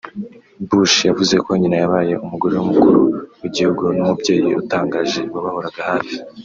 [0.67, 2.99] Bush yavuze ko nyina yabaye umugore w’Umukuru
[3.41, 6.15] w’Igihugu n’umubyeyi utangaje wabahoraga hafi